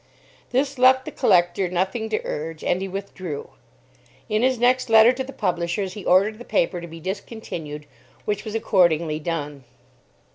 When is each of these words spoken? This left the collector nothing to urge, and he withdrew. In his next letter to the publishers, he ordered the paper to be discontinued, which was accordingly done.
This 0.49 0.79
left 0.79 1.05
the 1.05 1.11
collector 1.11 1.69
nothing 1.69 2.09
to 2.09 2.25
urge, 2.25 2.63
and 2.63 2.81
he 2.81 2.87
withdrew. 2.87 3.51
In 4.29 4.41
his 4.41 4.57
next 4.57 4.89
letter 4.89 5.11
to 5.13 5.23
the 5.23 5.31
publishers, 5.31 5.93
he 5.93 6.03
ordered 6.03 6.39
the 6.39 6.43
paper 6.43 6.81
to 6.81 6.87
be 6.87 6.99
discontinued, 6.99 7.85
which 8.25 8.43
was 8.43 8.55
accordingly 8.55 9.19
done. 9.19 9.63